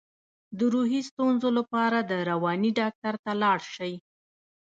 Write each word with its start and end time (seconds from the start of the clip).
د 0.57 0.59
روحي 0.73 1.01
ستونزو 1.09 1.49
لپاره 1.57 1.97
د 2.01 2.11
رواني 2.31 2.71
ډاکټر 2.79 3.13
ته 3.23 3.31
لاړ 3.43 3.59
شئ 3.73 3.93